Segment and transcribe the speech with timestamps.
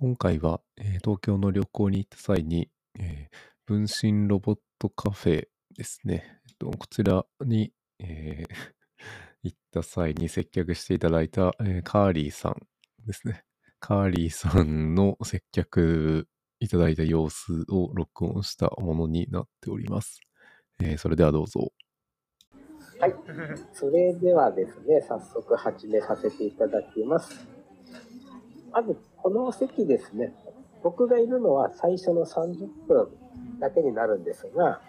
[0.00, 6.40] 今回は、えー東京の旅行に行った際に、えー分身ロボットカフェですね。
[6.48, 8.54] えっと、こちらに、えー
[9.42, 12.54] 行った際に接客していただいた、えーカーリーさん
[13.08, 13.42] ですね。
[13.80, 16.28] カーリーさんの接客
[16.60, 20.20] いただいた様子を録音したものになっております。
[20.80, 21.72] えーそれではどうぞ。
[23.00, 23.14] はい。
[23.74, 27.48] それではですね、早速始めさせていただきます。
[28.70, 28.96] まず、
[29.28, 30.32] この席ですね、
[30.82, 33.08] 僕がいるのは最初の30分
[33.60, 34.80] だけになるんですが、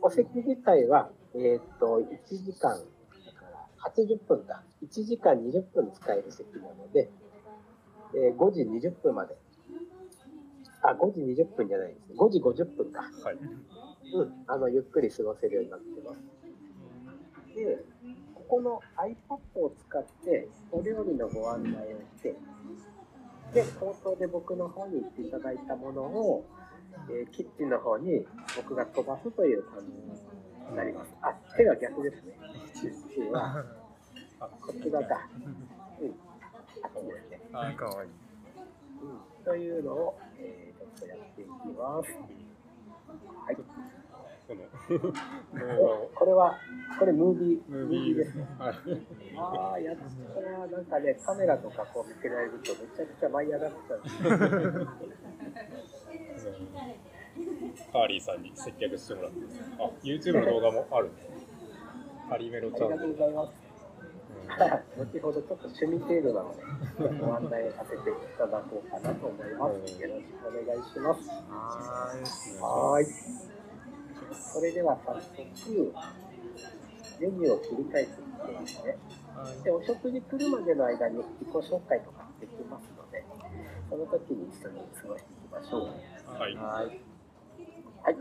[0.00, 4.62] お席自体は、えっ、と、1時間、だから80分だ。
[4.80, 7.10] 1時間20分使える席なので、
[8.14, 9.34] えー5時20分まで。
[10.82, 12.14] あ、5時20分じゃないですね。
[12.16, 13.00] 5時50分か。
[13.24, 13.36] はい。
[14.14, 17.56] うん、あのゆっくり過ごせるようになってます。
[17.56, 17.84] で、
[18.36, 22.36] ここの iPad を使ってお料理のご案内をして、
[23.56, 26.44] で、口頭で僕の方に言っていただいたものを、
[27.10, 28.26] えーキッチンの方に
[28.56, 29.86] 僕が飛ばすという感じ
[30.70, 31.14] になります。
[31.22, 32.38] あ、手が逆ですね。
[32.74, 33.64] キッチンは
[34.40, 35.28] あ、こっち側か。
[36.00, 36.14] うん。
[36.82, 37.40] あっちですね。
[37.52, 38.10] あ、かわいい。
[39.02, 39.44] うん。
[39.44, 42.10] というのを、えーちょっとやっていきます。
[43.44, 43.56] はい。
[44.46, 46.56] この、もこれは、
[46.98, 48.42] これムービー、う、ムービーですね。
[48.44, 48.48] ね。
[48.58, 48.76] はい。
[49.36, 50.66] ああ、やったな。
[50.66, 54.00] なんかね、カメラとかこう見せられるとめちゃくちゃ舞い上がっちゃ う。
[57.92, 59.38] カーリーさんに接客してもらって。
[59.78, 61.10] あ、YouTube の動画もある。
[62.30, 63.42] カリメロチャンネルありがとうご。
[63.42, 63.66] ざいます。
[64.96, 66.62] 後ほどちょっと趣味程度なので、
[67.20, 70.00] ご案内させていただこうかなと思います。
[70.00, 71.28] よろしくお願いします。
[72.60, 73.55] はーい。
[74.34, 75.94] それでは早速、
[77.20, 78.14] メニューを切り替えてい
[78.46, 78.96] きますね。
[79.64, 83.24] で、お食事来るまでの間に自己紹介とかできますので、
[83.90, 86.38] その時に一緒に過ごしていきましょう。
[86.38, 86.54] はい。
[86.56, 86.90] はい。
[88.02, 88.16] はい。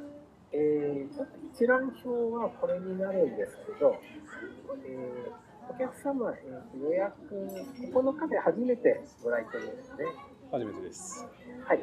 [0.52, 3.95] えー、ちょっと一覧表はこれになるんですけど、
[4.86, 7.11] えーお客様、えーと予約、
[7.82, 10.05] ここのカフェ初めてご来店ですね。
[10.52, 11.26] 初めてです。
[11.65, 11.80] はい。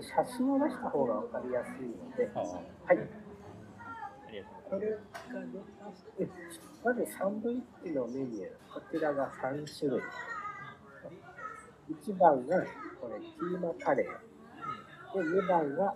[0.00, 2.98] 写真を出した方が分かりやすいので、あはい。
[6.84, 10.00] ま、ずサンドイッチのメニュー、こちらが3種類。
[11.90, 12.64] 1番が
[13.00, 15.14] これ、キーマカレー。
[15.14, 15.94] で、2番が、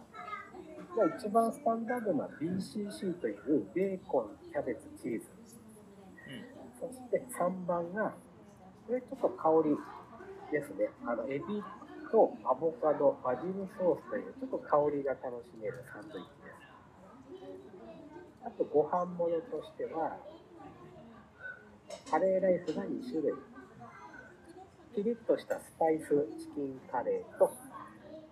[1.18, 5.26] 一番スタンダードな BCC というベーコン、キャベツ、チーズ。
[6.80, 8.14] そして3番が、
[8.86, 9.76] これちょっと香り
[10.52, 10.90] ですね。
[11.06, 11.62] あの、エビ
[12.12, 16.37] とアボカド、バジルソースというちょっと香りが楽しめるサンドイッチ。
[18.44, 20.16] あとご飯物としては、
[22.10, 23.34] カレーライスが2種類。
[24.94, 27.52] ピリッとしたスパイスチキンカレーと、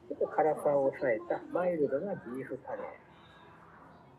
[0.09, 2.83] ちょっと辛さを抑えたマイルドなビーフカレー。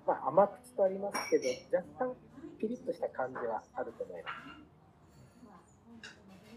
[0.06, 2.16] まあ甘口とありますけど、若干
[2.60, 4.36] ピリッとした感じはあると思います。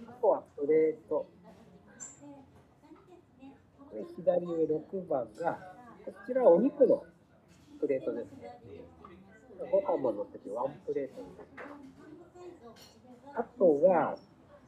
[0.09, 1.27] あとはプレート。
[3.91, 5.59] これ左上6番が、
[6.05, 7.05] こちらはお肉の
[7.81, 8.61] プレートですね。
[9.67, 11.91] ご飯も乗っててワンプレートになってます。
[13.35, 14.17] あとは、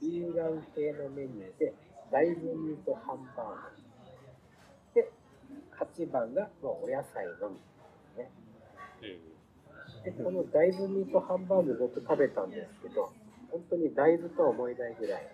[0.00, 1.74] ビーガン系のメニューで、
[2.10, 3.74] 大豆ミートハンバー
[4.94, 5.00] グ。
[5.00, 5.10] で、
[5.78, 7.62] 8番がもうお野菜のみで
[8.12, 8.30] すね。
[9.02, 13.12] えで、この大豆ミートハンバーグ僕食べたんですけど、
[13.50, 15.28] 本当に大豆とは思えないぐらい、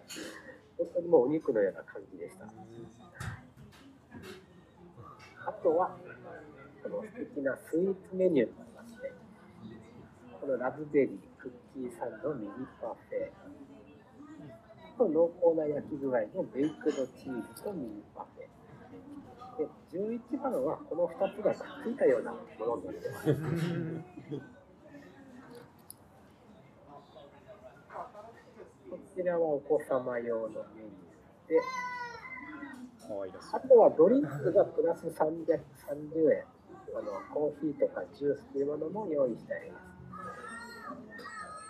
[0.76, 2.44] 本当にもうお肉のような感じでした。
[5.48, 5.96] あとは、
[6.82, 8.48] この素敵なスイーツメニュー
[10.48, 12.48] このラズベリー、クッキーサンド、ミニ
[12.80, 13.28] パフェ、
[14.96, 18.48] と濃厚な焼き具合のベイクドチーズとミニパフェ。
[19.60, 23.28] で、11番はこの2つがくっついたようなものになってます。
[28.88, 31.60] こちらはお子様用のメニューで、
[33.52, 36.42] あとはドリンクがプラス330円。
[36.96, 39.97] あのコーヒーとかジュースというものも用意してあります。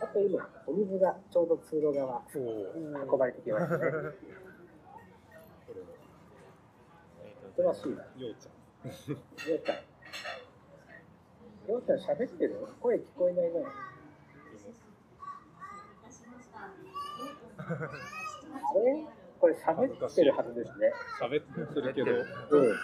[0.00, 2.22] あと今、お水がちょうど通路側。
[2.34, 3.78] 運ばれてきました
[7.74, 7.96] しいな。
[7.96, 8.92] ようちゃん。
[9.46, 9.76] りょうちゃん。
[11.66, 12.54] りょうちゃん喋ってる。
[12.80, 13.60] 声聞こえないな。
[17.68, 19.04] あれ
[19.40, 20.92] これ喋ってるはずですね。
[21.20, 21.44] 喋っ
[21.74, 22.76] てるけど、うん。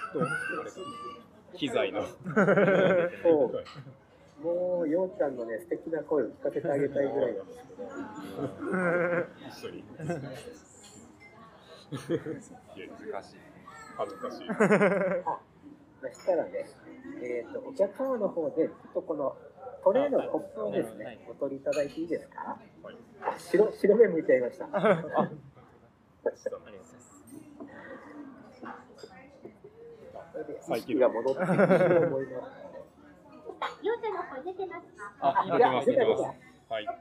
[1.56, 2.05] 機材の。
[2.05, 2.10] そ
[3.46, 3.64] う
[4.42, 7.88] もう、ようちゃんのね、素敵な声を聞かせてあげたいぐらいなんですけど。
[9.48, 9.78] 一緒に。
[11.94, 13.36] いや難しい。
[13.96, 14.46] 恥ずかしい。
[14.46, 16.66] そしたらね、
[17.22, 19.36] えっ、と、お客様の方で、ちょっとこの
[19.84, 22.58] トレーのコップをですね、お取りいただいていいですか？
[22.82, 24.66] はいあ白白目向いちゃいました。
[24.66, 25.44] あありがとうございます。
[30.32, 32.63] それで最近意識が戻ってきてると思います。
[33.82, 36.22] ヨタの声出てますかあ、出てます、出てます。
[36.69, 36.87] はい。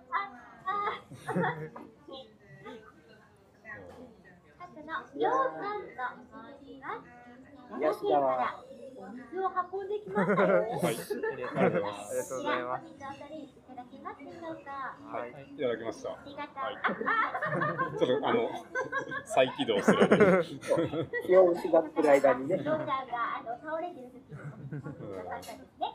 [4.60, 5.95] 初 のヨウさんと
[6.60, 7.80] 申します。
[7.80, 8.63] 癒しだわ
[9.04, 10.64] お水を運んできましたよ。
[10.64, 10.96] はい。
[10.96, 12.10] ありがとうございます。
[12.10, 12.84] ありがとうございます。
[12.84, 14.72] お水をお取りいただけますでしょうか。
[15.04, 15.30] はい。
[15.32, 16.10] いただきました。
[16.10, 16.64] ありがとう。
[16.64, 18.50] はいあ、ちょっとあの、
[19.26, 20.46] 再起動する。
[21.26, 22.78] 気を失ってる間にねがあ
[23.44, 25.92] の倒れてる時によかったですね。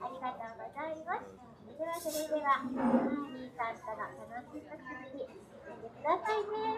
[0.00, 1.50] ありがとうございます。
[1.80, 4.76] ではそれでは、兄さんとの楽しい時
[5.16, 6.76] に進んでくださいね。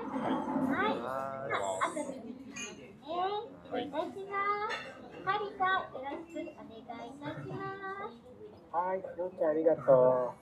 [0.70, 1.02] はい。
[1.02, 1.50] は
[1.90, 2.81] 遊びに来ます
[3.12, 3.20] ね。
[3.68, 4.80] お願いいたします。
[5.24, 7.52] ハリさん、よろしくお願いいたします。
[8.72, 10.34] はい、ちゃんありがとは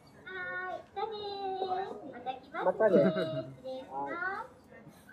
[0.70, 2.14] ーい、じゃあねー。
[2.14, 3.10] また来ます、またね失
[3.66, 4.54] 礼します。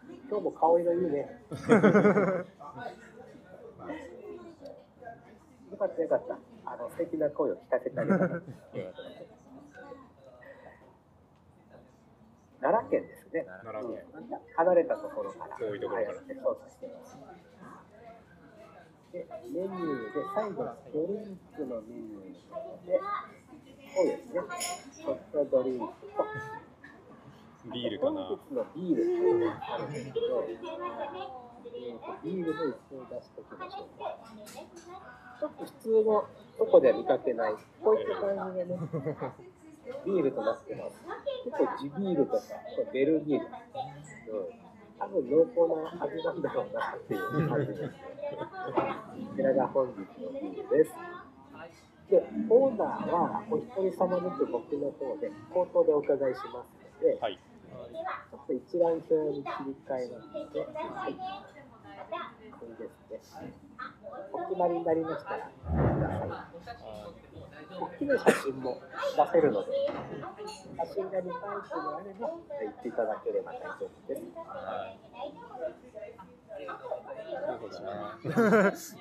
[0.07, 0.13] う。
[0.29, 1.41] 今日も顔色いいね。
[5.71, 6.37] よかったよかった。
[6.65, 8.17] あの素敵な声を聞かせてあげた。
[12.59, 13.45] 奈良県ですね。
[13.63, 14.03] 奈良県。
[14.55, 17.17] 離れたところから遠いところからああやって操作してます。
[19.17, 23.01] で、メニューで最後ドリンクのメニューで、
[23.95, 24.41] そうですね。
[25.05, 26.21] ホットドリンクと
[27.73, 28.21] ビールかな。
[28.21, 31.25] 本日のビールっていうのがあるんですけど、すいませんね。
[31.65, 33.65] 失礼えーいたしとビールの一を出しておきま。
[33.71, 34.05] しょうか。
[35.39, 36.25] ちょっと普通の
[36.59, 38.77] どこでは見かけない、こういった感じでね、
[40.05, 41.01] ビールとなってます。
[41.45, 42.41] 結構地ビールとか、
[42.93, 43.45] ベルギール。
[43.45, 44.66] うん。
[44.99, 45.67] 多分濃厚
[45.97, 47.91] な味なんだろうなっていう感じですね。
[48.37, 50.91] こちらが本日のビールです。
[52.09, 56.71] で、オーダーはお一人様ずつ僕の方で口頭でお伺いします
[57.03, 57.37] ので、はい。
[57.37, 61.15] ちょっと一覧表に切り替えますので、はい、
[62.51, 63.53] これですね。
[64.33, 65.51] お決まりになりましたら、く
[66.01, 66.77] ださ
[67.13, 67.26] い。
[67.79, 68.81] 大きな写真も
[69.15, 69.71] 出せるので、
[70.77, 71.33] 写真が2タイプで
[71.95, 72.31] あれば、
[72.61, 74.15] 言っていただければ大丈夫で
[78.75, 78.97] す。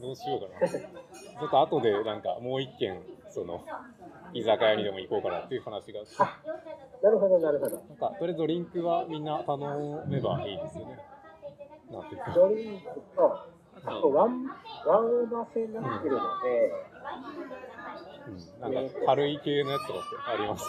[0.00, 0.68] どうしようかな。
[0.68, 3.64] ちょっと後でなんかもう一軒、その、
[4.32, 6.00] 居酒屋にでも行こうかなっていう話が。
[7.02, 7.76] なるほど、なるほど。
[7.76, 10.98] なんか、とりあえずドリンクはみんな頼めばいいですよね。
[11.90, 12.32] なんていうか。
[12.34, 12.86] ドリンク
[13.16, 13.40] と、
[13.84, 14.46] あとワン、
[14.86, 16.72] ワンオーダー制になってるので、
[18.28, 20.64] うん、なんか軽い系のやつとかってあります？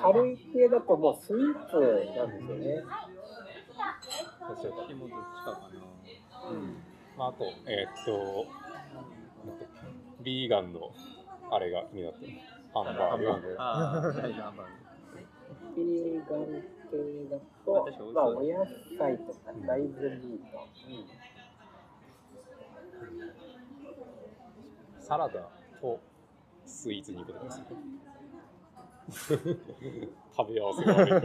[0.00, 1.76] 軽い系だともうスイーツ
[2.16, 2.82] なんですよね。
[4.48, 5.68] どうしようかでもどっちかかな。
[6.50, 6.56] うん。
[7.18, 8.46] まあ、あと、えーっと、
[10.22, 10.92] ビーガンの
[11.50, 12.32] あれが気になってる。
[12.72, 13.56] ハンバーグ。
[15.76, 16.40] ビーガン
[16.90, 17.84] 系だと、
[18.14, 18.66] まあ、お野
[18.98, 20.68] 菜とか大豆ミート。
[24.98, 25.48] サラダ
[25.80, 26.00] と
[26.66, 27.76] スイーツに行くことで。
[30.36, 31.16] 食べ合わせが悪い。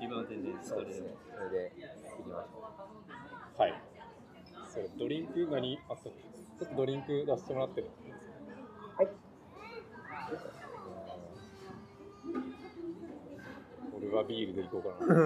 [0.00, 1.72] 自分は全然それでも、それで
[2.18, 3.74] 行きましょはい。
[4.64, 6.22] それドリンク何あったっけ
[6.58, 7.90] ちょっとドリンク出してもらってる。
[8.96, 9.08] はい。
[14.08, 15.20] 俺はビールで行こうかな。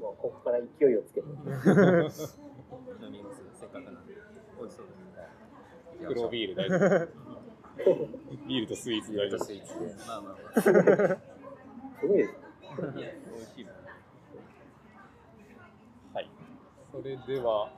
[0.00, 1.26] もうここから勢いをつけて。
[1.28, 1.30] う。
[3.04, 3.42] 飲みます。
[3.60, 4.14] せっかくなんで。
[4.58, 4.96] 美味しそうです
[6.00, 6.08] ね。
[6.08, 7.08] 黒ビール大丈夫。
[8.48, 9.52] ビールとスイーツ大丈夫ス。
[9.52, 9.94] イーツで。
[10.06, 10.60] まあまあまあ。
[10.62, 12.38] すごいですね。
[12.96, 13.66] いや、美味しい。
[16.14, 16.30] はい。
[16.90, 17.70] それでは、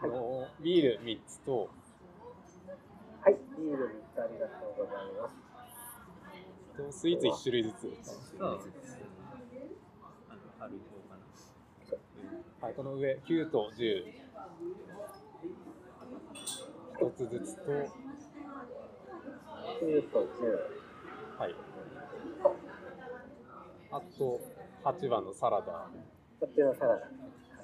[0.00, 1.68] あのビール3つと、
[3.20, 5.43] はい、ビール3つありがとうございます。
[6.76, 7.86] とスイーツ1種類ずつ。
[12.60, 14.04] はい、この上、9と10。
[17.00, 17.62] 1つずつと、
[19.82, 20.18] 9と
[21.38, 21.54] はい。
[23.90, 24.40] あと、
[24.84, 25.72] 8番のサラダ。
[25.72, 25.90] は
[26.40, 27.00] 10、こちらサラダ。
[27.00, 27.08] か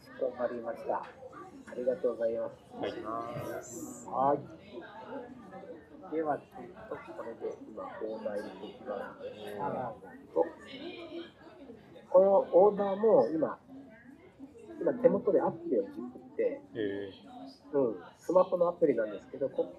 [0.00, 0.97] しこまりました。
[0.97, 2.50] ありがとうございま
[3.62, 4.07] す。
[4.07, 4.11] い。
[4.11, 5.80] はい。
[6.12, 9.21] では、ちょっとこれで今、オーダー入れていきます。
[10.35, 10.45] と、
[12.11, 13.59] このオーダーも今、
[14.80, 17.12] 今手元でアプリを作って、え
[17.73, 19.73] うん、スマホのアプリなんですけど、こ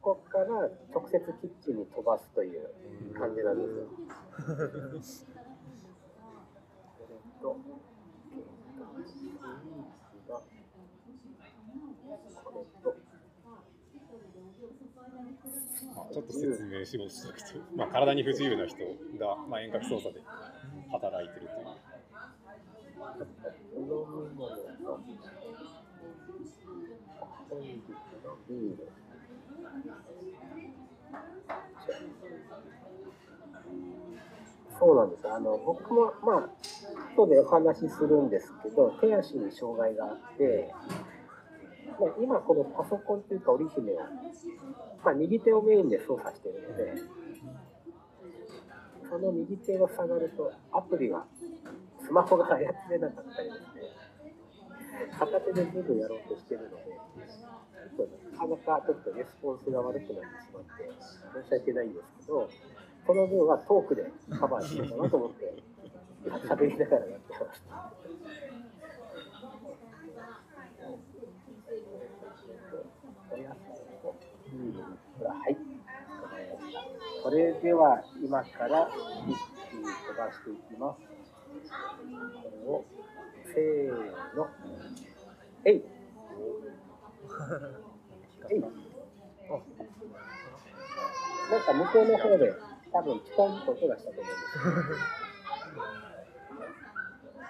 [0.00, 0.46] ここから
[0.94, 2.70] 直接キッチンに飛ばすという
[3.18, 5.26] 感じなんですよ。
[6.96, 7.56] これと、
[8.32, 10.40] えーとスイーツが、
[12.44, 12.96] これと、
[15.94, 18.78] まあ、ちょっと説明しますと、まあ、体に不自由な人
[19.18, 20.22] が、まあ、遠隔操作で
[20.90, 21.46] 働いてる
[28.48, 28.78] という。
[34.78, 35.28] そうなんです。
[35.30, 36.48] あの、僕も、まあ、
[37.14, 40.72] 後でお話しするんですけど、手足に障害があって、
[41.98, 43.96] まあ、今このパソコンというか織姫を、
[45.04, 46.94] まあ、右手をメインで操作しているので、
[49.08, 51.24] その右手が下がるとアプリが
[52.04, 52.58] スマホが操
[52.90, 53.82] れなかったりですね、
[55.18, 56.98] 片手で全部やろうとしてるので、
[58.32, 60.90] なかなかちょっとレスポンスが悪くなってしまって、
[61.42, 62.48] 申し訳ないんですけど、
[63.06, 65.54] その分はトークでカバーしようかなと思って、
[66.26, 67.62] 喋りながらやってます。
[73.28, 73.54] お野菜
[74.02, 74.14] と
[74.52, 75.56] ビールはい。
[77.22, 78.88] それでは今から
[79.26, 79.36] 一
[79.70, 81.00] 気に飛ばしていきます。
[82.42, 82.84] これを、
[83.52, 84.46] せーの。
[85.64, 85.82] えい
[88.50, 88.66] えいな
[91.58, 92.52] んか向こうの方で
[92.92, 95.26] 多分ピコンと音がしたと思うんです。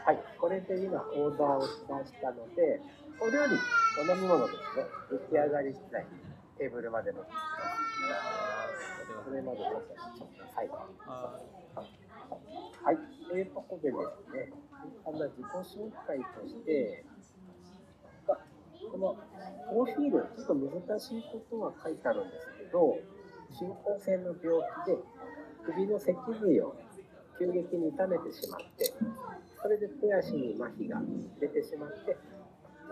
[0.06, 2.80] はい、これで今オーダーをしましたので、
[3.20, 3.58] お料理、
[3.98, 6.06] お飲み物ですね、出来上がり次第
[6.58, 7.24] テーブルまでの。
[9.24, 9.94] それまでちょっと
[10.64, 10.68] い。
[12.82, 12.98] はい、
[13.28, 14.52] というころでですね、
[15.04, 17.04] あの自己紹介として、
[18.26, 19.16] この
[19.68, 22.98] プロフィール、ちょっと難しいことは書いてあるんですけど、
[23.50, 24.98] 進行性の病気で
[25.64, 26.76] 首の脊髄を
[27.38, 28.94] 急激に痛めてしまって、
[29.60, 31.02] それで手足に麻痺が
[31.40, 32.16] 出てしまって、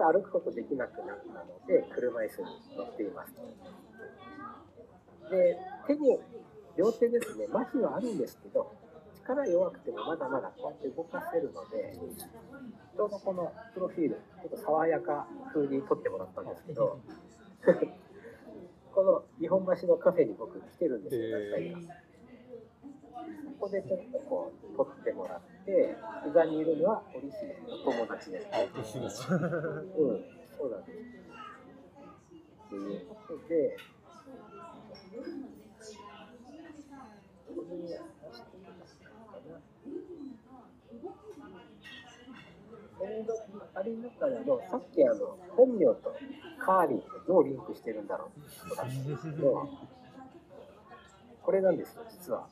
[0.02, 3.34] 歩くことできなくなったので、車椅子に乗っています。
[5.30, 6.18] で、手に、
[6.76, 8.72] 両手ですね、麻痺はあるんですけど、
[9.24, 11.96] 力弱くてもまだまだこうやって動かせるので、
[12.96, 16.98] ちょうどこのプロフィール、ちょっと爽やか風に撮ってもらったんですけど、
[18.94, 21.94] この日本橋のカフェに僕来てるんですよ、何回か。
[23.58, 28.46] ここでちょっとこう撮ってもらって、膝にいるのは織姫の友達です。
[28.50, 28.70] ね。
[29.36, 30.24] うん、
[30.56, 30.98] そうなんです。
[32.70, 33.76] ということで、
[37.46, 37.88] これを出
[38.34, 39.04] してみますか
[39.48, 39.60] な。
[42.98, 43.26] これの
[43.74, 46.16] ありながらの、さっきあの、本名と
[46.58, 48.06] カーリーってどうリンクしてるん。
[48.06, 49.04] だろうってことなん。
[49.04, 49.68] ですけど、
[51.42, 51.76] これなん。
[51.76, 52.48] ですよ、実は。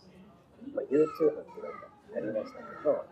[0.75, 3.05] まあ、YouTube っていうのがありましたけど、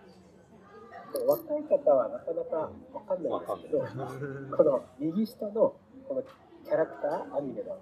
[1.27, 2.57] 若い方はなかなか
[2.93, 5.75] わかんないんですけど、この右下の
[6.07, 7.79] このキャラクター、アニメの、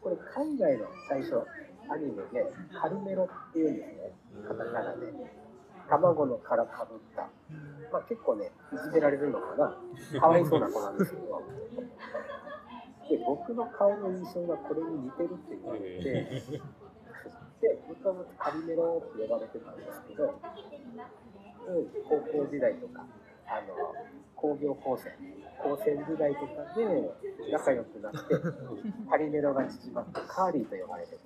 [0.00, 1.42] これ海外の最初、
[1.88, 4.12] アニメでカルメロっていうんですね、
[4.46, 5.12] カタカナで。
[5.88, 7.28] 卵の殻かぶった。
[7.92, 10.20] まあ結構ね、いじめられるのかな。
[10.20, 11.42] かわいそうな子なんですけど。
[13.08, 16.60] で、僕の顔の印象がこれに似てるって言われて、
[18.06, 20.38] で、僕はもカリメロって呼ばれてたんですけど、
[21.66, 23.04] うん、高校時代とか、
[23.48, 23.94] あの、
[24.36, 25.12] 工業高専、
[25.58, 28.18] 高専時代とかで仲良くなって、
[29.10, 31.20] カリメロが縮まってカーリーと呼ばれてる。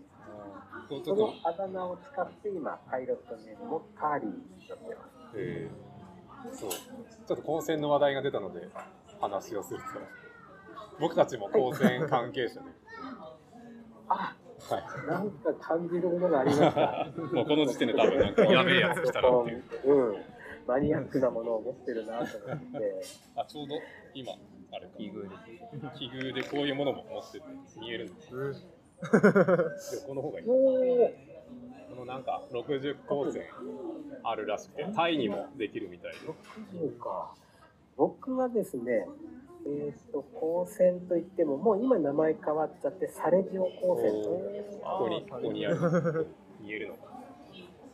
[0.88, 5.36] そのと、あだ名を使って今、パイロットネームもカーリーになってます。
[5.36, 6.54] えー。
[6.54, 8.68] そう、ちょっと高専の話題が出たので、
[9.20, 9.84] 話をすると、
[10.98, 12.70] 僕たちも高専関係者で、
[14.08, 14.34] あ、
[14.76, 17.06] はなんか感じるものがありました。
[17.06, 19.62] い、 もうこの時点で多分なんかやべえやつ来たなっていう。
[19.84, 20.16] うん。
[20.66, 23.02] マニアックなものを持ってるなと思って。
[23.36, 23.74] あ、ちょうど
[24.14, 24.32] 今、
[24.72, 25.36] あれか、奇遇で
[25.94, 25.98] す。
[25.98, 27.44] 奇遇でこういうものも持ってて
[27.80, 28.38] 見えるんですよ。
[30.02, 30.46] 横の方がいい。
[30.46, 33.42] このなんか60光線
[34.22, 36.18] あるらしくて、タイにもできるみたいで。
[36.78, 37.34] 60か。
[37.96, 39.08] 僕はですね、
[39.66, 44.28] えっ、と、高専といっても、もう今名前変わっちゃって、サレジオ高専と。
[44.82, 46.26] ここに、ここにある。
[46.60, 47.20] 見えるのかな。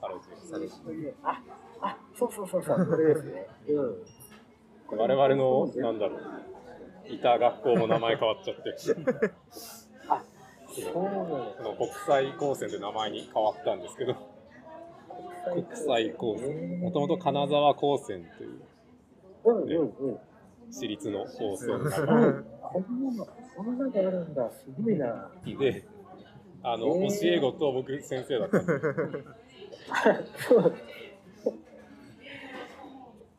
[0.01, 1.43] サロジサレジあ、
[1.81, 3.47] あ、そうそうそうそう、これですね。
[3.69, 4.99] うん。
[4.99, 6.21] 我々の、なんだろう、
[7.09, 8.71] いた学校も名前変わっちゃって、
[10.09, 10.23] あ、
[10.69, 11.55] そうなの。
[11.59, 14.15] この国際高専で名前に変わったんですけど、
[15.53, 16.81] 国際高専。
[16.81, 18.61] もともと金沢高専という、
[19.45, 20.19] うんうんうん。
[20.71, 25.31] 私立の放送がこんなの、こんなのあるんだ、すごいな。
[25.45, 25.85] で、
[26.63, 28.73] あの、えー教え子と僕先生だったんで、
[30.49, 30.75] そう。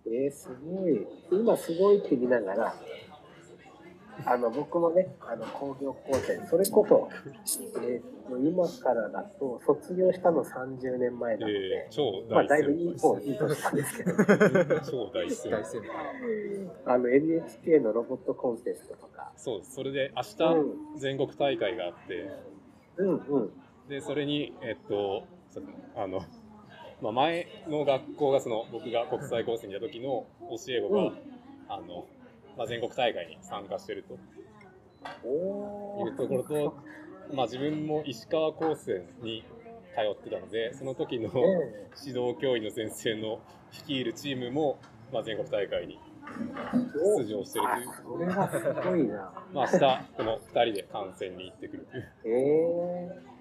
[0.06, 1.06] えー、すごい。
[1.32, 2.76] 今すごいって見ながら、
[4.26, 7.10] あの、僕もね、あの、工業高専、それこそ、
[7.84, 14.84] えーと、今からだと、卒業したの30年前なのえでー、超まあ、大だいぶいい先方、いい年なんですけど、 輩。
[14.84, 15.28] 超大。
[16.86, 19.62] あの、NHK のロボットコンテストとか、そう。
[19.64, 20.22] それで明
[20.52, 22.30] う日全国大会があって、
[22.98, 23.52] うんうん。
[23.88, 25.24] で、それに、えっと、
[25.96, 26.22] あの、
[27.02, 31.14] まあ、前の学校がその僕が国際高専にいた時の教え子が、うん
[31.70, 32.08] あの、
[32.58, 34.18] まあ、全国大会に参加してると。
[35.24, 36.78] いうところと、
[37.34, 39.44] まあ、自分も石川高専に
[39.96, 43.40] 通ってたのでその時のえ指導教員の先生の
[43.72, 44.80] 率いるチームも、
[45.14, 47.90] まあ、全国大会にえ出場してるという。
[47.90, 49.32] あ、それはすごいな。
[49.54, 49.80] まあ、明日
[50.18, 52.12] この2人で観戦に行ってくるという。
[52.26, 53.38] ええ。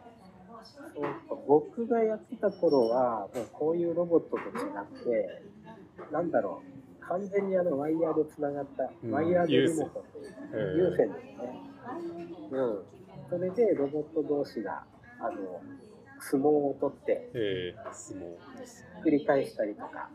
[0.94, 5.42] そうか僕がやってた頃は、もうこういうロボットと違って、
[6.10, 6.75] なんだろう、
[7.08, 11.60] 完全にあのワイヤーでつながった、うんワイヤーでリモコンという有有線ですね。
[12.50, 12.78] うん。
[13.30, 14.84] それでロボット同士が、
[15.20, 15.60] あの、
[16.20, 18.84] 相撲を取ってえー、相撲です。
[19.04, 20.08] 繰り返したりとか、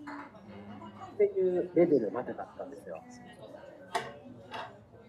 [1.14, 3.02] っていうレベルまでだったんですよ。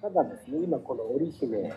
[0.01, 1.73] ただですね、今この織姫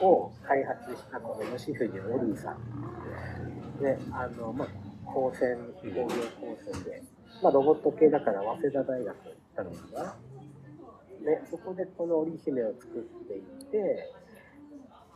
[0.00, 3.80] を開発したこの吉藤オリーさん。
[3.80, 4.68] で、あの、まあ、
[5.04, 6.06] 高専、工業
[6.40, 7.02] 高専で、
[7.42, 10.16] まあ、ロボット系だから早稲田大学たのかな。
[11.24, 14.12] で、そこでこの織姫を作っていって、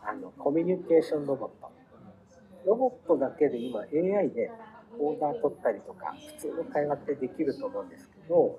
[0.02, 1.70] あの、コミュニケーションロボット。
[2.66, 4.50] ロボットだけで今 AI で
[4.98, 8.58] オーダー取ったりとか、普通の会話ってできると思うんですけど、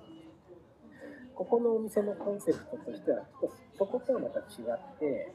[1.36, 5.34] ここのお店のコンセプトとしては、ちょっとそことはまた違って、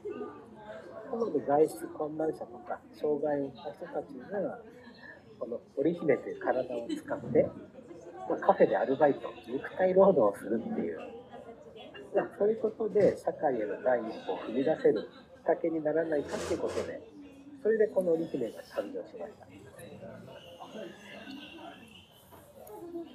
[1.11, 4.59] なので外出困難者とか、障害を負った人たちが、
[5.39, 7.49] この織姫という体を使って、
[8.29, 10.99] まあ、カフェでアルバイト、肉体労働をするっていう、
[12.37, 17.01] そういうことで社会への第一歩を踏み出せるきっかけにならないかっていうことで、
[17.63, 19.47] それでこの織姫が誕生しました。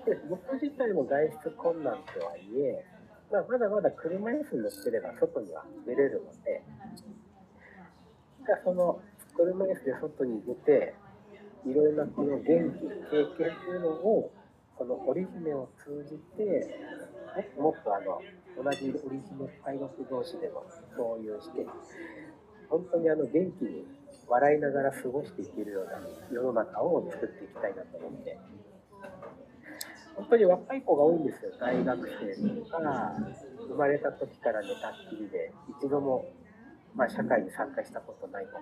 [0.04, 2.84] で僕自体も外出困難とはいえ、
[3.30, 6.62] まあ、まだまだ車椅子に乗ってれば外には出れるので、
[8.44, 9.00] じゃあその
[9.36, 10.94] 車椅子で外に出て、
[11.64, 14.32] いろいろなこの元気、経験というのを、
[14.82, 18.18] この織姫を通じて、ねもっとあの
[18.58, 20.66] 同じ織姫パイロット同士でも
[20.96, 21.64] 共有して、
[22.68, 23.86] 本当にあの元気に
[24.26, 28.36] 笑いながら過ごしていけるような世の中を作っていきたいなと思って。
[30.16, 32.78] 本当に若い子が多いんですよ、大学生とか、
[33.68, 36.26] 生まれた時から寝たっきりで、一度も、
[36.96, 38.58] まあ、社会に参加したことないとか、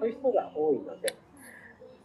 [0.00, 1.14] そういう人が多いので、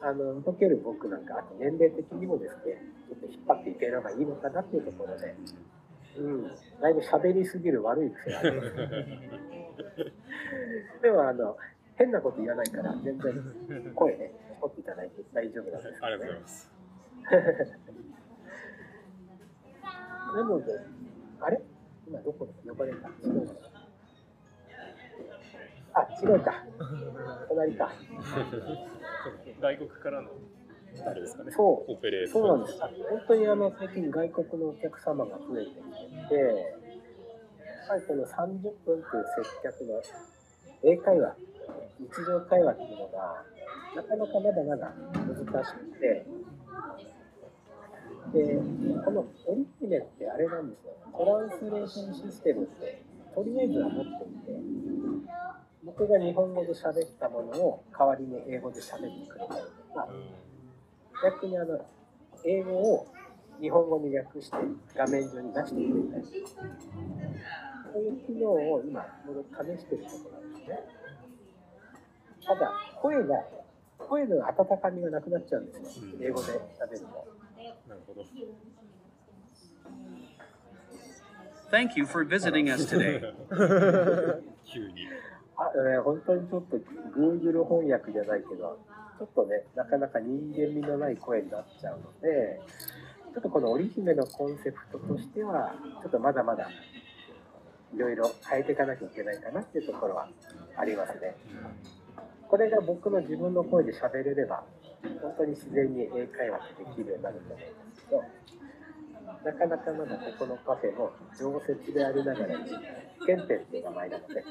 [0.02, 5.36] あの、解ける僕なんか、あと年齢的にもですね、ちょっと引っ張っていければいいのかなっていうところで、
[6.18, 6.44] うん、
[6.82, 8.72] だいぶ喋りすぎる悪い癖があります。
[11.02, 11.58] でも、あの、
[11.96, 15.98] 変なこと言わないから、全然声ね、取っていただいて大丈夫なんですね。
[16.02, 16.72] ありがとうございます。
[20.34, 20.72] なので、
[21.42, 21.62] あれ？
[22.08, 23.10] 今どこで呼ばれた？
[25.94, 26.66] あ、違うか。
[27.50, 27.92] 隣か。
[29.62, 30.30] 外国からの
[31.06, 31.52] あれですかね。
[31.52, 32.34] そうオペレーター。
[32.34, 32.80] そうなんです。
[32.80, 35.92] 本当にあの最近外国のお客様が増えてき
[36.28, 40.02] てて、やっぱりこの30分という接客の
[40.84, 41.36] 英会話、
[42.00, 43.44] 日常会話っていうのが、
[43.96, 44.94] なかなかまだまだ
[45.28, 46.26] 難しくて、
[48.34, 48.60] で、
[49.04, 50.94] このオリ姫ってあれなんですよ。
[51.18, 53.02] トランスレーションシステムって、
[53.36, 54.62] とりあえずは持っていて、
[55.84, 60.08] 僕が日本語で喋ったものを代わりに英語で喋ってくれたりとか、
[61.24, 61.86] 逆にあの
[62.46, 63.08] 英語を
[63.60, 64.58] 日本語に訳して
[64.96, 66.46] 画面上に出してくれたり。
[67.94, 69.06] そういう機能を今
[69.52, 70.80] 試してるところなんですね。
[72.46, 73.36] ただ声が
[73.98, 76.06] 声の温かみがなくなっちゃうんですよ。
[76.18, 76.24] うん。
[76.24, 76.48] 英語で
[76.80, 77.28] 喋ると。
[77.88, 78.26] なるほど。
[81.70, 83.34] Thank you for visiting us today.
[85.62, 86.78] あ、えー本当にちょっと
[87.14, 88.80] Google 翻訳じゃないけど
[89.20, 92.60] ちょっとねなかなか人間味のない声になっちゃうので
[93.34, 96.68] ちょっとこの織姫のコンセプトとしてはちょっとまだまだ
[97.94, 100.28] いろいろ変えていかなきゃいけないかなっていうところは
[100.78, 101.36] ありますね。
[102.48, 104.64] これが僕の自分の声で喋れれば
[105.22, 108.24] 本当に自然に英会話ってできるようになると思うんですけど
[109.44, 112.78] なかなかまだここのカフェの常設でありながら、実
[113.26, 114.44] 験店っていう名前なので、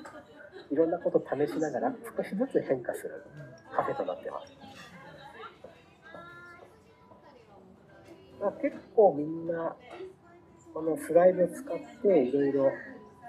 [0.70, 3.24] いろんなこと試しながら少しずつ変化する
[3.74, 4.52] カフェとなってます。
[8.40, 9.76] まあ、結構みんな、
[10.72, 12.72] このスライド使っていろいろ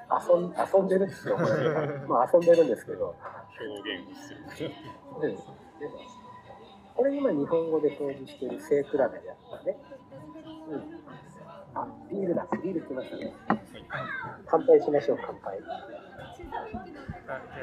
[0.09, 3.15] 遊んでるって言って怒られまあ遊んでるんですけど、
[3.59, 4.71] 表現をしてる。
[5.15, 5.37] うん、で
[6.95, 9.15] これ今日本語で表示している背比べであっ
[9.59, 9.77] たね。
[10.69, 10.83] うん。
[11.73, 12.45] あ、ビールだ。
[12.63, 13.33] ビール来ましたね。
[14.45, 15.59] 乾杯しましょう、乾杯。
[17.33, 17.61] あじ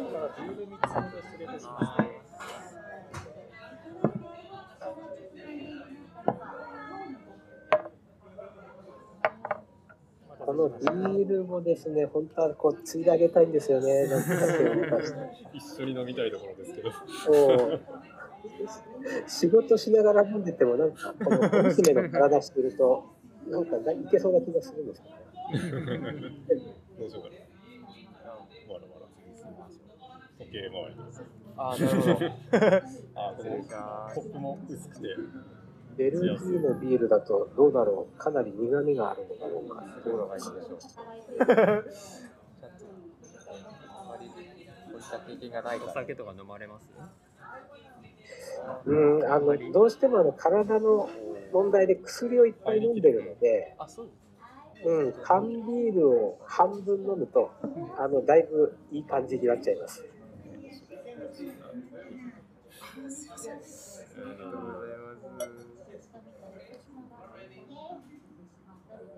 [0.00, 2.10] ゃあビール3つほど失礼いたしますね。
[10.40, 14.08] このビールもですね、本当はこう、ついであげたいんですよね。
[14.08, 15.18] なんか手を動かして。
[15.52, 16.90] 一緒に飲みたいところですけど。
[17.24, 17.80] そう
[19.28, 23.19] 仕事しながら飲んでても、なんか、この小娘の体してると、
[23.50, 25.98] なんかいけそうな気がするんですけどね。
[26.98, 28.72] どうしようかな。
[28.72, 29.06] わらわら
[30.38, 31.22] 時計回りです。
[31.56, 32.26] あなるほど。
[33.14, 35.02] あ、こ失礼しますのコップも薄くて。
[35.96, 39.84] ベルギーのビールだとどうだろうかなり苦味があるのだろうか。
[40.04, 40.78] どうのがいいでしょう。
[43.90, 46.84] あまりこういった経験がないお酒とか飲まれます？
[48.86, 51.08] うん、あのどうしてもあの体の
[51.52, 53.76] 問題で薬をいっぱい飲んでるので、
[54.84, 57.52] ううん、缶ビールを半分飲むと
[57.98, 60.04] あのだいぶいい感じになっちゃいます。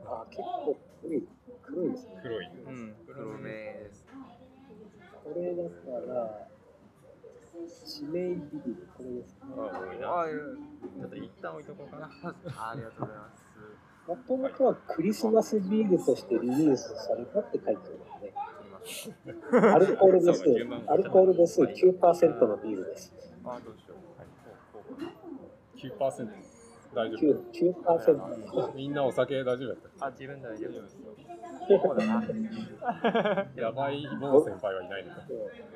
[0.04, 1.28] あ結構黒い
[1.62, 2.20] 黒いですね。
[2.22, 2.46] 黒い。
[2.46, 4.06] うん、黒めです。
[5.24, 5.68] これだか
[6.12, 6.51] ら
[8.00, 9.36] 指名ビデオ、これです。
[9.36, 9.52] か、ね。
[9.56, 10.30] ああ、多いな。
[10.30, 10.32] い
[11.00, 12.06] ちょっと一旦置いとこうかな。
[12.06, 13.16] ありがとうござい。
[13.16, 13.52] ます。
[14.06, 18.34] もともとはクリスマスビールとしてリリースされたって書いてあるね。
[19.74, 20.42] アルコール度数、
[20.88, 23.12] アルコール度数9%のビールです。
[23.44, 24.18] あどうしよう。
[24.18, 24.24] は
[25.04, 26.51] い、9%。
[26.94, 27.40] 大丈9
[27.82, 28.20] 9%
[28.52, 28.72] 夫。
[28.74, 31.12] みんなお酒大丈夫やっあ、自分大丈夫ですよ。
[31.82, 32.22] そうだな。
[32.22, 33.46] た。
[33.60, 35.20] やばい某先輩はいないのか。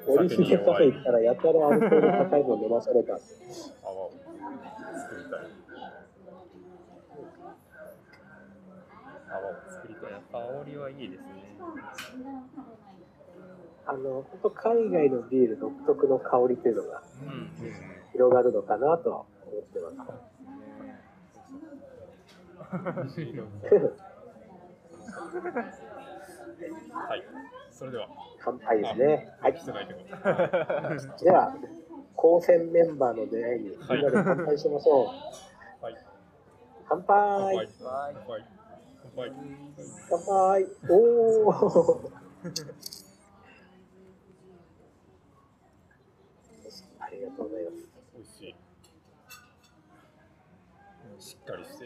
[0.09, 3.15] オリジナルカフェ行ったらやたらアルコール高いの飲まされた。
[3.15, 5.41] 泡を作りたい。
[9.31, 10.13] 泡を作りたい。
[10.13, 11.57] やっぱ香りはいいですね。
[13.89, 17.51] あの本当海外のビール独特の香りというのがうん。
[18.13, 20.36] 広がるのかなとは思ってます。
[26.93, 27.23] はい。
[27.71, 28.09] それでは。
[28.41, 29.29] 乾杯ですね。
[29.41, 29.55] はい。
[32.17, 35.07] 高専メンバーの出会いにみんなで乾杯しましょう。
[35.85, 35.97] はい。
[36.89, 37.57] 乾乾杯。
[37.57, 38.43] 杯乾杯。
[39.03, 39.33] 乾杯。
[40.09, 40.95] 乾杯お
[41.49, 42.11] お
[47.01, 47.77] ありがとうございます。
[48.15, 48.55] 美味しい。
[51.23, 51.86] しっかりして。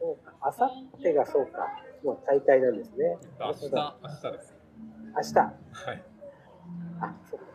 [0.00, 1.66] そうか、あさってがそうか、
[2.04, 3.18] もう大会なんですね。
[3.40, 4.54] 明日、明日です。
[5.16, 5.38] 明日。
[5.38, 6.02] はい。
[7.00, 7.46] あ、そうか、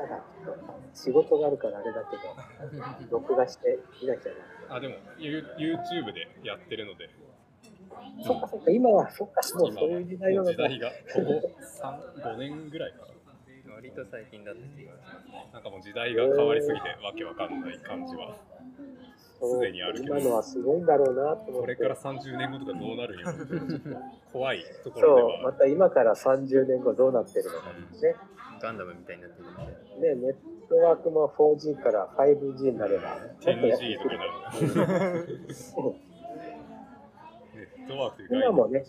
[0.00, 0.24] 明日だ。
[0.44, 4.32] ちょっと仕事があるからあれだけど、 録画して見なきゃ
[4.68, 4.76] な。
[4.76, 7.10] あ、でも、ユ YouTube でやってるので、
[8.22, 10.52] そっかそっか、今は、そっか、もう今そういう時代なのか。
[10.52, 10.94] 時代が、こ
[11.42, 13.19] こ3、5年ぐらいかな。
[13.80, 15.54] 割と最近だった気がします。
[15.56, 18.36] なんかもう時代が変わりすぎて、わけわかんない感じは。
[19.40, 21.76] そうすでにあるけど今のはすごいんだろうなと思って。
[21.80, 28.16] これから30年後とかどうなるんやろう怖いとこそう、まろた今から30年後どうなってるのかね。
[28.60, 29.72] ガンダムみたいになってるみたいね、
[30.14, 30.34] ネッ
[30.68, 35.26] トワークも 4G から 5G になれば、では 10G とかになる。
[37.56, 38.84] ネットワークという概念今もね。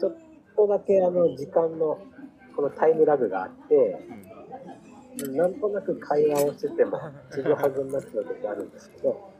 [0.00, 0.16] ちょっ
[0.56, 2.00] とだけあの時間の
[2.54, 3.98] このタイムラグがあって、
[5.28, 7.00] なんとなく会話をしてても、
[7.32, 9.32] ちぐはぐになっちゃう時あるんですけど。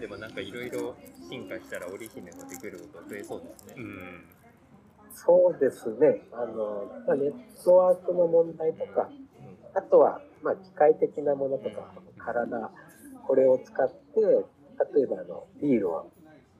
[0.00, 0.94] でもなんかいろいろ
[1.30, 3.74] 進化したら織姫もできること増えそうですね。
[3.76, 4.24] うん。
[5.14, 7.32] そうですね、あのまあ、ネッ
[7.64, 9.08] トワークの問題とか、
[9.74, 12.70] あとは、まあ、機械的なものとか、体、
[13.26, 14.20] これを使って、
[14.94, 16.10] 例えばあのビールを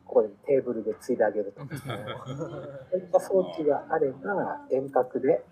[0.05, 5.45] ここでテーブルでついであげるとか、そういった装置があれば、遠隔で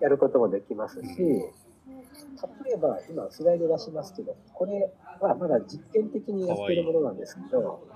[0.00, 7.86] やることもできますし、例えば今、スライド出しますけど、これはまだ実験的にやってるものなんですけど、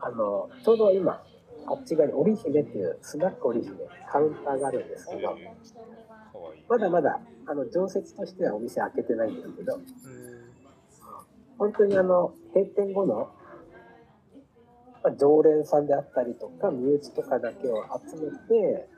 [0.00, 1.22] あのちょうど今、
[1.66, 3.72] あっち側に織姫っていうスナック織姫、
[4.10, 5.36] カウンターがあるんですけど。
[6.68, 9.78] まだまだあの常設としてはお店開けてないんですけど、
[11.58, 13.30] 本当にあの閉店後の、
[15.04, 18.88] まあ、常連さんであったりとか身内とかだけを集めて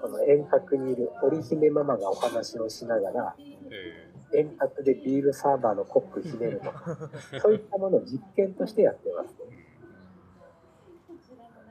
[0.00, 3.34] この遠隔にいる織姫ママがお話をしながら
[3.70, 6.96] え遠隔でビールサーバーのコックひねるとか
[7.42, 9.34] そういったものを実験としてやってます。
[9.34, 9.50] ー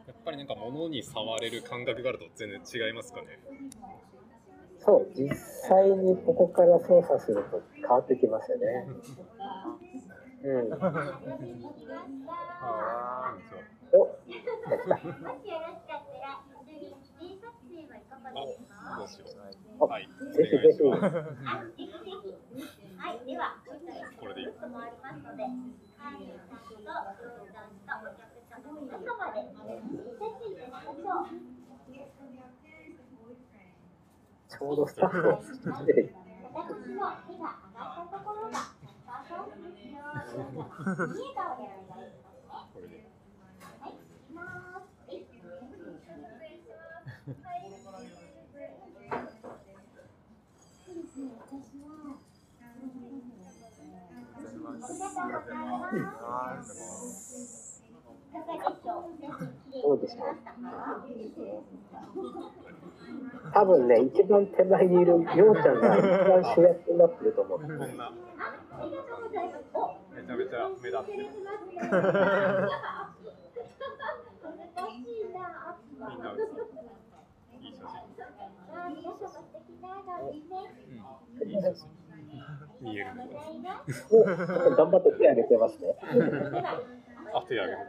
[0.08, 3.40] やっぱりなんか物に触れる感覚があると全然違いますかね。
[4.80, 8.88] そう実際にここから操作すると変わってきますよね。
[10.42, 10.78] うん、あ、
[13.92, 18.64] お来た来たもしよろしかったら一緒に記念撮影はいかがです。
[19.80, 20.08] はい。
[20.08, 20.52] ぜひ。
[20.56, 20.84] ぜひ、
[22.96, 25.44] はい、では、ちょっとこれでいいぐるっと回りますので、
[26.00, 29.44] 会員さんと、商談とお客様の皆様で、
[30.16, 31.60] 写真撮りましょう。
[34.50, 35.44] ちょうどスタッフを
[35.86, 36.20] 出てきた
[36.54, 38.72] 私の手が上がったところが、
[39.28, 39.52] そう
[40.10, 40.42] そうですよ。
[40.42, 42.18] いお願いしますね。
[42.74, 43.06] これで。
[43.80, 43.96] はい、い
[44.26, 45.20] きます。
[47.38, 47.62] はい。
[47.62, 49.38] ありがとうございます。
[49.38, 49.46] い
[58.32, 59.40] かがでしょう。
[59.82, 60.28] どうでしょう
[63.54, 65.24] 多分ね、一番手前にいるよう
[65.62, 67.60] ちゃんが一番主役になってると思う。
[70.30, 71.26] ちゃめちゃ目立ってる。
[71.26, 71.34] 難
[74.94, 75.74] しいな。
[75.90, 76.38] みんない
[77.58, 80.54] い写あー皆様素敵な笑いね。
[81.34, 81.50] 真。
[81.50, 81.90] いい写真。
[82.80, 83.06] 見える。
[84.78, 85.98] 頑張って手挙げてますね。
[87.34, 87.80] あ、手挙げる。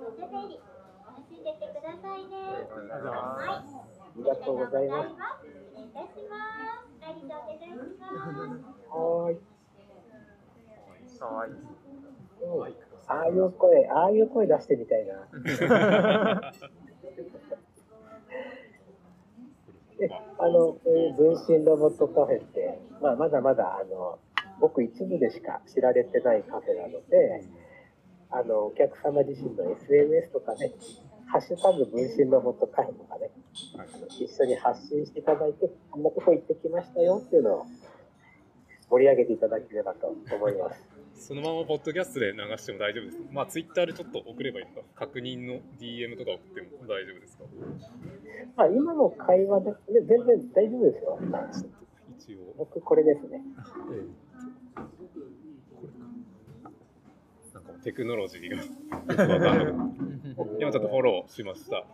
[0.00, 0.56] おしゃべり
[1.04, 2.32] 楽しんでてくださいね。
[2.64, 3.60] はい。
[3.60, 3.68] あ
[4.16, 5.10] りがとうございます。
[5.44, 7.04] 失礼いたします。
[7.04, 8.88] ありがとうございます。
[8.88, 9.59] はー
[11.46, 11.52] い。
[12.40, 12.74] かわいい。
[12.74, 15.14] うんああいう声、ああいう声出してみたいな。
[19.98, 24.20] で、あの、こういう分身ロボットカフェって、まあ、まだまだ、あの、
[24.60, 27.42] ごく一部でしか知られてないカフェなので、
[28.30, 30.72] あの、お客様自身の SNS とかね、
[31.26, 33.30] ハッシュタグ分身ロボットカフェとかね、
[34.20, 37.66] 一緒に発信していただいて、こんなとこ行ってきましたよっていうのを
[38.88, 40.89] 盛り上げていただければと思います。
[41.20, 43.24] そのままポッドキャストで流しても大丈夫ですか？
[43.30, 44.88] まあツイッターでちょっと送ればいいのか？
[45.06, 47.44] 確認の DM とか送っても大丈夫ですか？
[48.56, 49.76] まあ、今の会話で、ね、
[50.08, 51.18] 全然大丈夫ですよ。
[52.18, 52.54] 一応。
[52.56, 53.42] 僕、これですね。
[57.52, 58.62] なんかテクノロジーがよ
[59.28, 59.74] くわかんない。
[60.58, 61.84] 今ちょっとフォローしました。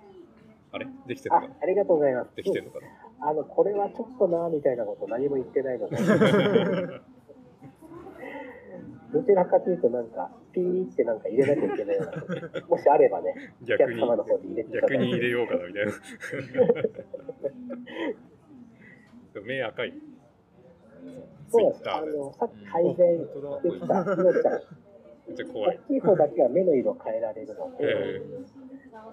[0.72, 0.86] あれ？
[1.08, 2.30] できてるあのかな、ありがとうございます。
[2.36, 3.28] できてるのかな？
[3.28, 5.96] あの、これはちょっとな、みたいなこと何も言ってないので、
[9.16, 12.07] どちらかというと、なんか、ピーってなんか入れなきゃいけないよう
[12.61, 14.94] な もしあればね、お逆に客様の方に入れていただいて。
[14.94, 15.92] 逆に入れようかなみたいな。
[19.42, 19.94] 目赤い。
[21.48, 21.90] そうです。
[21.90, 23.26] あの、さっき改善し
[23.62, 24.61] てきた、ひろちゃん。
[25.29, 25.81] めっちゃ怖い。
[25.88, 28.20] 大きい方だけは目の色変えられるので、え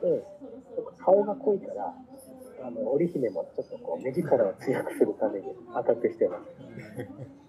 [0.01, 0.23] うん、
[0.75, 1.95] 僕顔が濃いから、
[2.65, 6.43] あの織姫もちょっとこう目力を強くするために赤くしてます。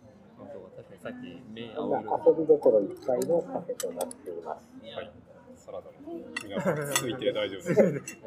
[1.04, 4.64] さっき目青色遊びどころいっぱいのカフェとなっています。
[4.80, 5.12] ー、はい。
[5.54, 8.18] サラダも皆さんついて大丈夫です。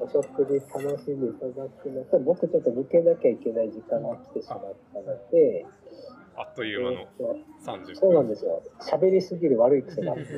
[0.00, 5.66] お食事楽しんでいただくのと、僕ちょっと抜けなきゃいけない時間が来てしまったので、
[6.34, 7.94] あっという間のえーと30分。
[7.94, 8.60] そうなんですよ。
[8.80, 10.34] 喋りすぎる悪い癖があるんで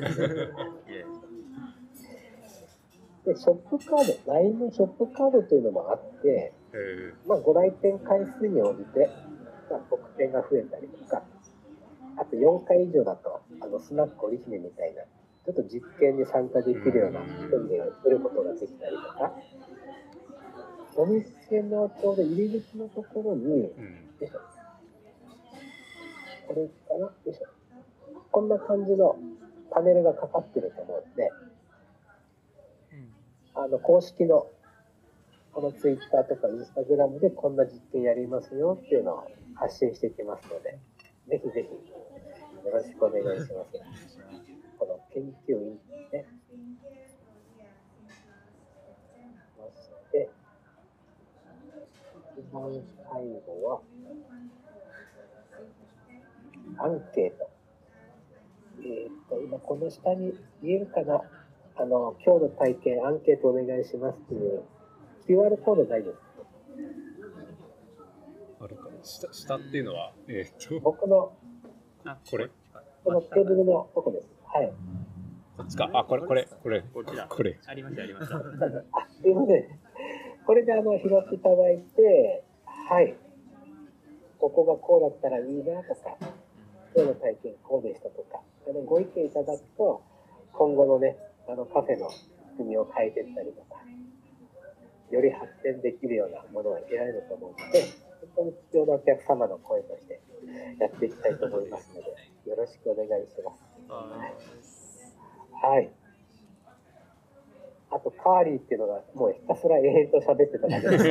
[3.35, 9.09] ショップカード、LINE のショップカードというのもあって、えまあ、ご来店回数に応じて、
[9.71, 11.23] まあ、特典が増えたりとか、
[12.19, 19.33] あと4回以上だと、あのスナック織姫みたいな、ちょっと実験に参加できるような訓練をすることができたりとか、
[20.97, 23.59] お店のちょうど入り口のところに、ーうん。
[23.63, 23.69] よ
[24.21, 24.39] いしょ。
[26.47, 27.47] これかなよいしょ。
[28.31, 29.15] こんな感じの
[29.71, 31.31] パネルがかかってると思うんで、
[33.55, 34.47] あの公式の
[35.53, 40.77] このツイッターとかインスタグラムでこんな実験やりますよっていうのを発信していきますので、
[41.27, 41.69] ぜひぜひ
[42.65, 43.71] よろしくお願いします。
[44.77, 46.25] この研究員ですね。
[49.57, 50.29] そして、
[52.37, 52.71] 一番
[53.11, 53.81] 最後は、
[56.77, 57.49] アンケート。
[58.81, 61.21] えーっと、今この下に見えるかな
[61.75, 64.63] あの、今日の体験、アンケートお願いしますっていう
[65.27, 66.29] QR コード大丈夫です。
[68.61, 71.38] あるかな下下っていうのは、えーっと、僕のあ、
[72.29, 72.49] これ
[73.03, 74.27] このテーブルのとこです。
[74.45, 74.71] はい。
[75.57, 75.89] こっちか。
[75.93, 77.03] あ、これ、これ、これ、こ。
[77.29, 77.59] これ。
[77.65, 78.37] ありました、ありました。
[78.93, 79.79] あ、すいません。
[80.45, 83.15] これであの、拾っていただいて、はい。
[84.39, 86.17] ここがこうだったらいいなとか、
[86.95, 90.01] 今日の体験こうでしたとか、あのご意見いただくと、
[90.53, 91.17] 今後のね、
[91.47, 93.83] あのカフェの仕組みを変えていったりとか、
[95.11, 97.83] より発展できるようなものが得られると思うので、
[98.21, 100.21] 本当に必要なお客様の声として
[100.79, 103.79] やっていきたいと思いますので、よろしくお願いします。
[105.61, 105.89] はい。
[107.91, 111.07] あと、カーリーっていうのが、もうひたすら永遠と喋ってただけです。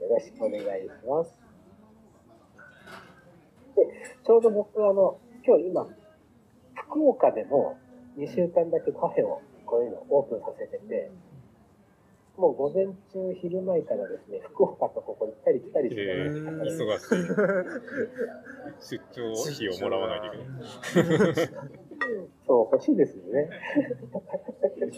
[0.00, 1.40] よろしくお願いします。
[3.74, 3.82] で、
[4.24, 5.86] ちょうど僕はあの、今日今、
[6.74, 7.78] 福岡でも
[8.18, 11.10] 2週間だけカフェをこういうのオープンさせてて、
[12.36, 17.04] もう午前中、昼前からですね、福岡とここ行ったり来たりしてえるー、忙し
[18.92, 18.98] い。
[18.98, 20.46] 出張費をもらわないといけない。
[22.46, 23.48] そう、欲しいですよね。
[24.78, 24.86] で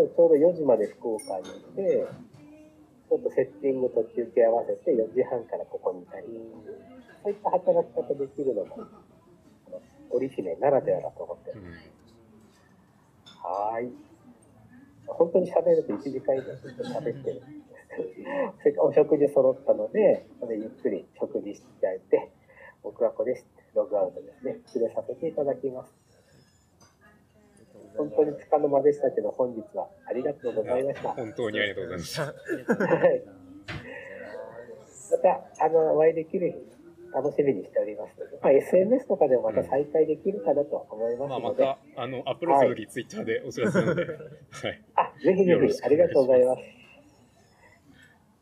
[0.00, 2.06] もちょうど4時まで福岡にいて、
[3.10, 6.26] ちょっとセッティングと休憩合わせて4時半からここにいたり、
[7.22, 8.78] そういった働き方できるのも、
[10.10, 11.64] 織姫ならではだと思ってうん
[13.42, 14.07] はーい。
[15.08, 17.42] 本当に喋ると1時間以上ずっと喋ってる。
[18.58, 22.30] それからお食事揃ったので、ゆっくり食事していただいて、
[22.82, 23.46] 僕はこれです。
[23.74, 24.60] ログアウトですね。
[24.66, 25.94] 失礼させていただきます。
[27.96, 31.08] 本当につかの間でしたけど、本日はありがとうございました。
[31.10, 32.22] 本当にありがとうございました。
[32.24, 33.22] はい。
[35.10, 36.77] また、あの、お会いできる日、
[37.18, 44.14] 楽しみにしておりますので、まあ、SNS とかでもまた再開できるかなと思いますまあ、まので、た、あの、アップロードツイッターでお知らせするので、 は
[44.70, 44.84] い。
[44.94, 46.62] あ、ぜひぜひありがとうございます。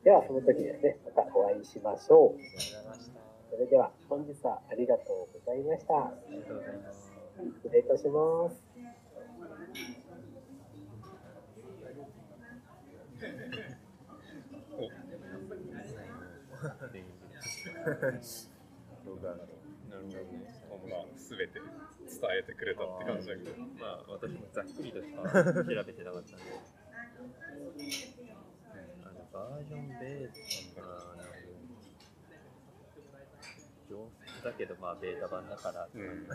[0.05, 2.41] では、その時ですね、またお会いしましょう。
[3.51, 5.95] それでは、本日はありがとうございました。
[5.95, 7.13] ありがとうございます。
[7.63, 8.63] 失礼いたします。
[17.87, 18.53] 動
[19.15, 20.67] 画なるほどね。
[20.69, 21.71] 本がすべて伝
[22.41, 23.53] えてくれたって感じだけど。
[23.79, 26.41] まあ、私もざっくりとしか調べてなかったん。
[26.41, 26.51] で。
[29.05, 30.31] あのバージョンベー
[30.75, 31.57] タがなる
[33.89, 36.27] 上質だけど、まあ、ベータ版だから、うん。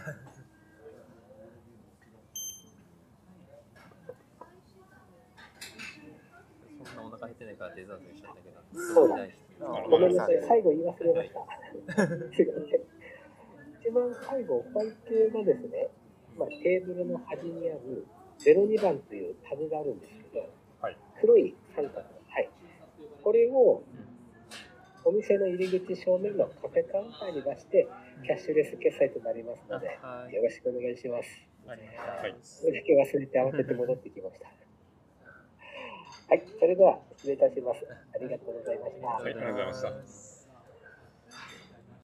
[6.85, 6.95] そん。
[6.95, 8.61] なお腹減ってないからデザートにしちゃったけど、
[8.93, 9.27] そうだ
[9.89, 12.07] ごめんなさい、最後言い忘れました。
[12.07, 12.81] すいません。
[13.81, 15.89] 一番最後、お会計がですね、
[16.37, 18.05] まあ、テーブルの端にある
[18.39, 20.49] 02番というタグがあるんですけど、
[20.81, 22.49] はい黒い三角の、はい。
[23.23, 23.83] これを
[25.05, 27.87] お店の入り口正面のカフェカウンターに出して、
[28.25, 29.87] キャッシュレス決済となりますので、
[30.33, 31.29] よろしくお願いします。
[31.67, 31.79] はい
[32.33, 34.47] お付け忘れて慌てて戻ってきました。
[36.31, 37.85] はい、それでは失礼いたします。
[38.15, 39.17] ありがとうございました。
[39.17, 40.30] ありがとうございました。